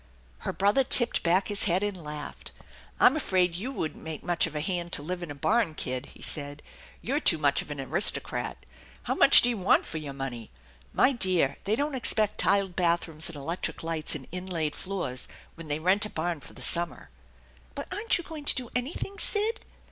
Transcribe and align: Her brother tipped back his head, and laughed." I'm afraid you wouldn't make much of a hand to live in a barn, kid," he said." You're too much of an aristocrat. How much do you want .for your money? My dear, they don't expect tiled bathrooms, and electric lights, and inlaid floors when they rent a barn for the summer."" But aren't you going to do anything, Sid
Her 0.39 0.51
brother 0.51 0.83
tipped 0.83 1.21
back 1.21 1.47
his 1.49 1.65
head, 1.65 1.83
and 1.83 2.03
laughed." 2.03 2.51
I'm 2.99 3.15
afraid 3.15 3.53
you 3.53 3.71
wouldn't 3.71 4.03
make 4.03 4.23
much 4.23 4.47
of 4.47 4.55
a 4.55 4.59
hand 4.59 4.91
to 4.93 5.03
live 5.03 5.21
in 5.21 5.29
a 5.29 5.35
barn, 5.35 5.75
kid," 5.75 6.07
he 6.07 6.23
said." 6.23 6.63
You're 7.03 7.19
too 7.19 7.37
much 7.37 7.61
of 7.61 7.69
an 7.69 7.79
aristocrat. 7.79 8.65
How 9.03 9.13
much 9.13 9.41
do 9.41 9.49
you 9.49 9.59
want 9.59 9.85
.for 9.85 9.99
your 9.99 10.13
money? 10.13 10.49
My 10.91 11.11
dear, 11.11 11.57
they 11.65 11.75
don't 11.75 11.93
expect 11.93 12.39
tiled 12.39 12.75
bathrooms, 12.75 13.29
and 13.29 13.35
electric 13.35 13.83
lights, 13.83 14.15
and 14.15 14.27
inlaid 14.31 14.75
floors 14.75 15.27
when 15.53 15.67
they 15.67 15.77
rent 15.77 16.07
a 16.07 16.09
barn 16.09 16.39
for 16.39 16.53
the 16.53 16.63
summer."" 16.63 17.11
But 17.75 17.87
aren't 17.93 18.17
you 18.17 18.23
going 18.23 18.45
to 18.45 18.55
do 18.55 18.71
anything, 18.75 19.19
Sid 19.19 19.59